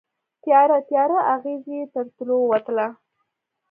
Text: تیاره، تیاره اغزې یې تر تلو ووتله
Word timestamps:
تیاره، 0.43 0.77
تیاره 0.89 1.19
اغزې 1.33 1.71
یې 1.73 1.81
تر 1.93 2.05
تلو 2.15 2.37
ووتله 2.43 2.87